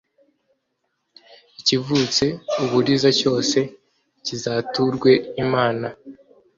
ikivutse 1.59 2.25
uburiza 2.63 3.09
cyose 3.19 3.57
kizaturwe 4.25 5.11
imana 5.43 5.87